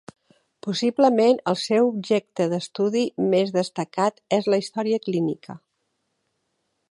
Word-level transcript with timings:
Possiblement 0.67 1.35
el 1.51 1.57
seu 1.63 1.89
objecte 1.89 2.47
d’estudi 2.53 3.05
més 3.35 3.53
destacat 3.59 4.19
és 4.41 4.49
la 4.55 4.61
història 4.65 5.03
clínica. 5.07 5.61